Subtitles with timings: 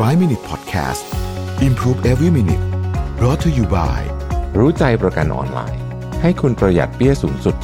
[0.00, 1.04] 5 Minute Podcast
[1.62, 2.64] Improve Every Minute
[3.18, 4.00] brought to you by
[4.58, 5.82] รู้ใจประกันออนไลน์
[6.22, 7.56] ให้คุณประหยัดเปี้ยสูงสุด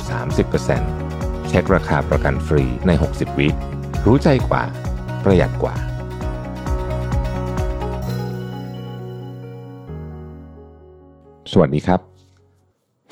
[0.70, 3.48] 30%เช็คราคาประกันฟรีใน 60 วิ
[4.06, 4.62] รู้ใจกว่า
[5.24, 5.74] ประหยัดกว่า
[11.52, 12.00] สวัสดีครับ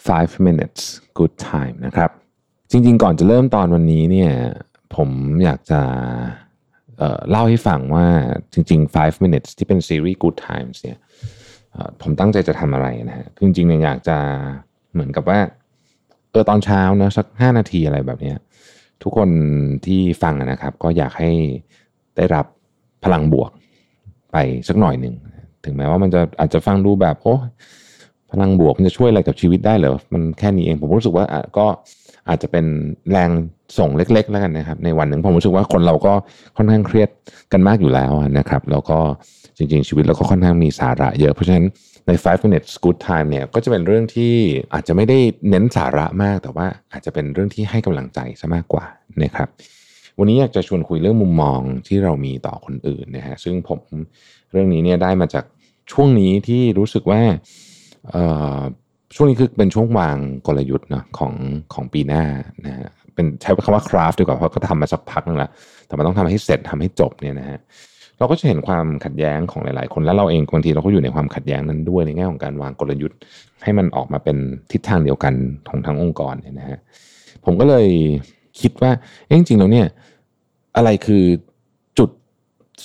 [0.08, 0.82] 5 minutes
[1.18, 2.10] good time นะครับ
[2.70, 4.32] จริงๆ ก่อนจะเริ่มตอนวันนี้เนี่ย
[4.96, 5.10] ผม
[5.44, 5.80] อยากจะ
[7.30, 8.06] เล่าให้ฟังว่า
[8.52, 10.98] จริง ๆ 5 minutes ที่เป็นซีรีส์ good times เนี่ย
[12.02, 14.16] ผมตั้งใจจะทำอะไรนะฮะคือจริงๆเนี่ยอยากจะ
[14.92, 15.40] เหมือนกับว่า
[16.30, 18.34] เออตอนเช้าเนะสัก 5 นาทีอะไรแบบนี้
[19.02, 19.28] ทุกคน
[19.86, 21.30] ที่ฟังนะครับ ก็อยากให้
[22.16, 22.46] ได้รับ
[23.04, 23.50] พลังบวก
[24.32, 24.36] ไป
[24.68, 25.14] สักหน่อยหนึ่ง
[25.64, 27.34] ถึงแม้ว่ามันจะอาจจะฟังดูแบบโอ้
[28.32, 31.66] พลังบวกมันจะช่วยอะไรกับชีวิตได้เหรอ มันแค่นี้เองผมรู้สึกว่าอะก็
[32.28, 32.66] อาจจะเป็น
[33.10, 33.30] แรง
[33.78, 36.14] ส่งเล็ก ๆ แล้วกันนะครับ ในวันหนึ่งผมรู้สึกว่าคนเราก็
[36.56, 37.10] ค่อนข้างเครียด
[37.52, 38.98] กันมากอยู่แล้วนะครับ แล้วก็
[39.56, 41.66] จริง ๆ ชีวิตเราก็ค่อนข้างมีสาระเยอะเพราะฉะนั้น
[42.06, 44.34] ใน 5 minutes good time เนี่ยก็จะเป็นเรื่องที่
[44.74, 48.84] อาจจะไม่ได้เน้นสาระมาก แต่ว่าอาจจะเป็นเรื่องที่ให้กำลังใจซะมากกว่า
[49.22, 49.48] นะครับ
[50.18, 53.80] วันนี้อยากจะชวนคุยเรื่องมุมมองที่เรามีต่อคนอื่นนะฮะซึ่งผม
[54.52, 55.44] เรื่องนี้เนี่ยได้มาจาก
[55.92, 57.22] ช่วงนี้ที่รู้สึกว่า
[58.10, 58.24] เอ่
[58.58, 58.60] อ
[59.14, 61.32] ช่วงนี้คือเป็นช่วงวางกลยุทธ์นะของ
[61.74, 62.24] ของปีหน้า
[62.66, 65.50] นะฮะเป็นใช้คำว่า craft ดีกว่าเพราะก็ทำมาสักพักนึงแล้ว
[65.86, 67.58] แต่มันต้องทำให้เสร็จทำให้จบเนี่ยนะฮะ
[68.18, 73.18] เราก็จะเห็นความขัดแย้งของหลาย ๆ คนแล้วเราเองบางทีเราก็อยู่ในความขัดแย้งนั้นด้วยในแง่ของการวางกลยุทธ์
[73.62, 74.36] ให้มันออกมาเป็น
[74.72, 75.34] ทิศทางเดียวกัน
[75.68, 76.78] ของทั้งองค์กรเนี่ยนะฮะ
[77.44, 77.86] ผมก็เลย
[78.60, 78.90] คิดว่า
[79.26, 79.86] เอ๊ะจริงๆแล้วเนี่ย
[80.76, 81.24] อะไรคือ
[81.98, 82.10] จุด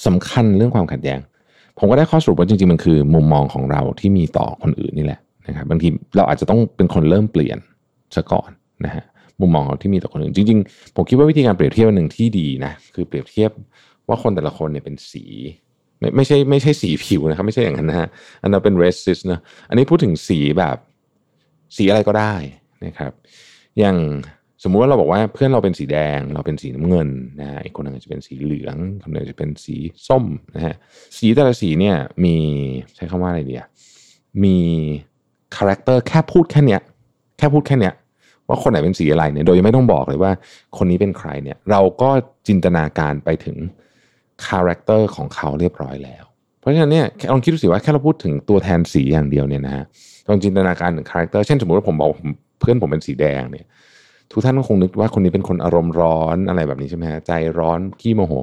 [0.06, 1.20] สำคัญเรื่องความขัดแย้ง
[1.80, 7.58] ผมก็ได้ข้อสรุปว่าจริง ๆ มันคือ มุมมองของเราที่มีต่อคนอื่นนี่แหละ นะครับบางทีเราอาจจะต้องเป็นคนเริ่มเปลี่ยน
[8.16, 8.50] ซะก่อน
[8.86, 9.04] นะฮะ
[9.42, 13.52] มุมมองเราที่มีต่อคนอื่นจริง ๆ ผมคิดว่าวิธีการเปรียบเทียบหนึ่งที่ดีนะคือเปรียบเทียบ
[14.08, 15.24] ว่าคนแต่ละคนเนี่ยเป็นสี
[16.00, 18.08] ไม่ไม่ใช่ไม่ใช่สีผิวนะครับไม่ใช่อย่างนั้นนะฮะ
[18.42, 20.78] อันนั้นเป็น racist นะอันนี้พูดถึงสีแบบ
[21.78, 22.34] สีอะไรก็ได้
[22.86, 23.12] นะครับ
[23.80, 23.98] อย่าง
[24.64, 27.10] สมมุติว่าเราบอกว่าเพื่อนเราเป็นสีแดง เราเป็นสีน้ำเงิน
[27.40, 29.76] นะฮะอีกคนหนึ่งจะเป็นสีเหลืองคนหนึ่งจะเป็นสี
[30.08, 30.26] ส้ม
[30.56, 30.76] นะฮะ
[31.18, 32.36] สีแต่ละสีเนี่ยมี
[32.96, 33.68] ใช้คำว่าอะไรดีอะ
[34.44, 34.58] มี
[35.56, 36.82] character แค่พูดแค่เนี้ย
[37.38, 37.94] แค่พูดแค่เนี้ย
[38.48, 40.32] ว่าคนไหนเป็นสีอะไรเนี่ยโดยยังไม่ต้องบอกเลยว่า
[40.78, 42.10] คนนี้เป็นใครเนี่ย เราก็
[42.48, 43.58] จินตนาการไปถึง
[44.46, 46.24] character ของเขาเรียบร้อยแล้ว
[46.60, 49.86] เพราะฉะนั้นเนี่ยลองคิดดูสิว่าแค่เราพูดถึงตัวแทนสีอย่างเดียวเนี่ยนะฮะ
[50.28, 52.10] ลองจินตนาการถึง character เช่นสมมติว่าผมบอก
[52.60, 53.66] เพื่อนผมเป็นสีแดงเนี่ย
[54.32, 58.34] ทุกท่านก็คงนึกว่าคนนี้เป็นคนอารมณ์ร้อนอะไรแบบนี้ใช่ไหมฮะใจร้อนขี้โมโห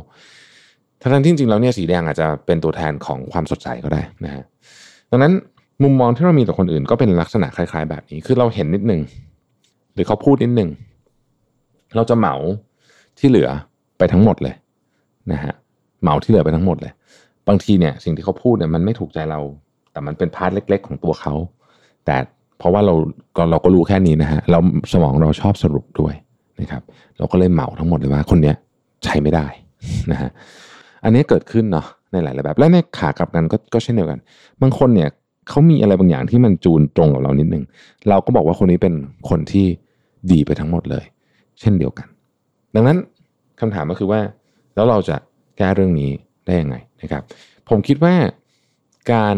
[1.00, 4.44] ทั้งที่จริงๆแล้วเนี่ยสีแดงอาจจะเป็นตัวแทนของความสดใสก็ได้นะฮะ
[5.10, 5.32] ดังนั้น
[5.82, 9.00] มุมมองที่เรามีต่อคนอื่นก็เป็นลักษณะคล้าย ๆ แบบนี้ คือเราเห็นนิดนึง
[9.94, 10.68] หรือเขาพูดนิดนึง
[11.96, 12.34] เราจะเหมา
[13.18, 13.48] ที่เหลือ
[13.98, 14.54] ไปทั้งหมดเลย
[15.32, 15.54] นะฮะ
[16.02, 16.92] เหมาที่เหลือไปทั้งหมดเลย
[17.48, 19.41] บางทีเนี่ยสิ่งที่เขาพูดเนี่ยมันไม่ถูกใจเรา
[19.92, 21.34] แต่มันเป็นพาร์ทเล็ก ๆ ของตัวเขา
[22.06, 22.16] แต่
[22.58, 22.94] เพราะว่าเรา
[23.36, 24.58] ก็เราก็รู้แค่นี้นะฮะเรา
[24.92, 26.14] สมองเราชอบสรุปด้วย
[26.60, 26.82] นะครับ
[27.18, 28.56] เราก็เลยเหมาทั้งหมดเลยว่าคนเนี้ย
[29.04, 29.47] ใช้ไม่ได้
[30.10, 30.30] นะฮะ
[31.04, 34.18] อันนี้เกิดขึ้นเนาะในหลายๆแบบ และในขากลับกันก็ก็เช่นเดียวกัน
[34.62, 35.08] บางคนเนี่ย
[35.50, 37.64] เขามีอะไรบางอย่างที่มันจูนตรงกับเรานิดนึง
[38.08, 38.94] เราก็บอกว่าคนนี้เป็น
[39.28, 39.66] คนที่
[40.32, 41.04] ดีไปทั้งหมดเลย
[41.60, 42.08] เช่นเดียวกัน
[42.74, 42.98] ดังนั้น
[43.60, 44.20] คำถามก็คือว่า
[44.74, 45.16] แล้วเราจะ
[45.58, 46.10] แก้เรื่องนี้
[46.46, 47.22] ได้ยังไงนะครับ
[47.68, 48.14] ผมคิดว่า
[49.12, 49.36] การ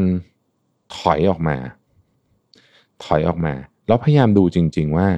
[0.97, 1.57] ถอยออกมา
[3.05, 3.55] ถอยออกมา
[3.89, 5.09] แล้วพยายามดูจริง ๆ ว่า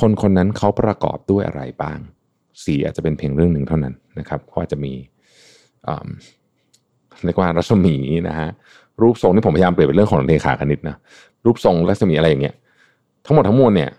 [0.00, 1.98] คนคนนั้นเขาประกอบด้วยอะไรบ้าง
[2.64, 4.92] สีอาจจะเป็นเพียงเรื่องหนึ่งเท่านั้นนะครับเขาอาจจะมี
[7.24, 7.94] เรียกว่ารัศมี
[8.28, 8.48] นะฮะ
[9.00, 10.96] รูปทรงที่ผมพยายามเปลี่ยนเป็นเรื่องของเลขาคณิตนะ
[11.44, 12.54] รูปทรงรัศมีอะไรอย่างเงี้ย
[13.26, 13.90] ทั้งหมดทั้งมวลเนี่ย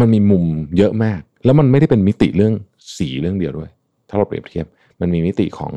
[0.00, 0.44] มันมีมุม
[0.76, 2.54] เยอะมาก แล้วมันไม่ได้เป็นมิติเรื่อง
[2.96, 3.70] สีเรื่องเดียวด้วย
[4.08, 4.66] ถ้าเราเปรียบเทียบ
[5.00, 5.72] มันมีมิติของ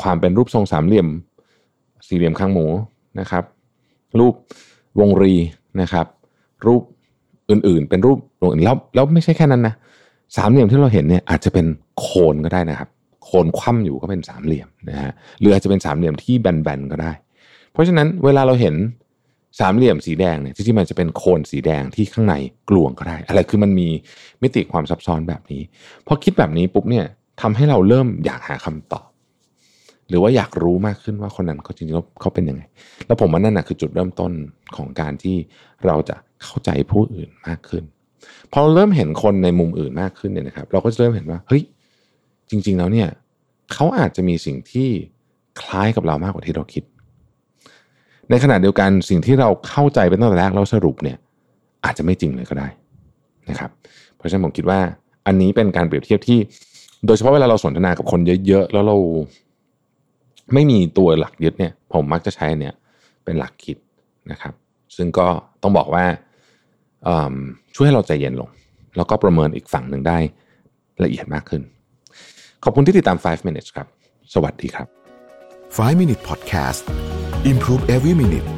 [0.00, 1.08] ความเป็นรูปทรงสามเหลี่ยม
[2.06, 2.66] สี่เหลี่ยมข้างหมู
[3.20, 3.44] นะครับ
[4.18, 4.34] รูป
[5.00, 5.34] วงรี
[5.80, 6.06] นะครับ
[6.66, 6.82] รูป
[7.50, 9.74] อื่นๆ เป็นรูปวงอื่นแล้วแล้วไม่ใช่แค่นั้นนะ
[10.36, 11.66] สามเหลี่ยมที่เราเห็นเนี่ยอาจจะเป็น
[11.98, 12.88] โคนก็ได้นะครับ
[13.30, 17.12] โคนคว่ำอยู่ก็เป็นสามเหลี่ยมนะฮะหรืออาจจะเป็นสามเหลี่ยมที่แบนๆก็ได้
[17.72, 18.74] เพราะฉะนั้นเวลาเราเห็น
[19.60, 22.34] สามเหลี่ยมสีแดงเนี่ยที่มันจะเป็นโคนสีแดงที่ข้างใน
[22.68, 23.88] กลวงก็ได้ อะไรคือมันมี
[24.42, 25.62] มิติความซับซ้อนแบบนี้
[26.06, 27.06] พอคิดแบบนี้ปุ๊บเนี่ย
[27.40, 29.06] ทำให้เราเริ่มอยากหาคำตอบ
[30.08, 32.62] หรือว่าอยากรู้มากขึ้นว่าคนนั้นเขาจริงๆแล้วเขาเป็นยังไง
[33.06, 34.32] แล้วผมว่านั่นนะคือจุดเริ่มต้น
[34.76, 35.36] ของการที่
[35.86, 37.84] เราจะเข้าใจผู้อื่นมากขึ้น
[38.52, 41.62] พอเราเริ่มเห็นคนในมุมอื่นมากขึ้นเนี่ยนะครับ เราก็จะเริ่มเห็นว่าเฮ้ย
[42.50, 43.08] จริง ๆ แล้วเนี่ย
[43.72, 44.88] เขาอาจจะมีสิ่งที่
[45.60, 46.84] คล้ายกับเรามากกว่าที่เราคิด
[48.30, 51.18] ในขณะเดียวกันสิ่งที่เราเข้าใจเป็นตั้งแต่แรกเราสรุปเนี่ย
[51.84, 52.68] อาจจะไม่จริงเลยก็ได้
[53.50, 53.70] นะครับ
[54.16, 54.80] เพราะฉะนั้นผมคิดว่า
[55.26, 56.38] อันนี้เป็นการเปรียบเทียบที่
[57.06, 58.96] โดยเฉพาะเวลาเราสนทนากับคนเยอะๆแล้วเรา
[60.54, 62.74] ไม่มีตัวหลักยึดเนี่ย ผมมักจะใช้เนี่ย
[63.24, 63.76] เป็นหลักคิด
[64.30, 64.54] นะครับ
[64.96, 65.26] ซึ่งก็
[65.62, 66.04] ต้องบอกว่า
[67.74, 68.48] ช่วยให้เราใจเย็นลง
[68.96, 70.18] แล้วก็ประเมินอีกฝั่งหนึ่งได้
[71.04, 71.62] ละเอียดมากขึ้น
[72.64, 73.86] ขอบคุณที่ติดตาม 5 minutes ครับ
[74.34, 74.88] สวัสดีครับ
[75.48, 76.82] 5 minute podcast
[77.50, 78.48] improve every minute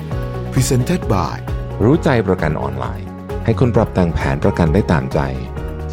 [0.52, 1.36] presented by
[1.84, 3.08] รู้ใจประกันออนไลน์
[3.44, 5.18] ให้คุณปรับแต่งแผนประกันได้ตามใจ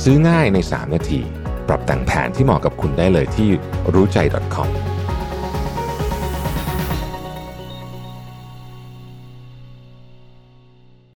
[0.04, 1.22] ซื้อง่ายใน 3 นาที
[1.68, 3.50] ปรับแต่งแผนที่เหมาะกับคุณได้เลยที่
[3.94, 4.18] รู้ใจ
[4.56, 4.70] .com